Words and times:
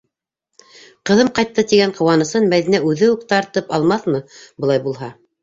«Ҡыҙым 1.09 1.29
ҡайтты!» 1.39 1.65
тигән 1.73 1.93
ҡыуанысын 1.99 2.49
Мәҙинә 2.55 2.81
үҙе 2.93 3.11
үк 3.17 3.27
тартып 3.35 3.71
алмаҫмы, 3.79 4.25
былай 4.65 4.85
булһа? 4.89 5.13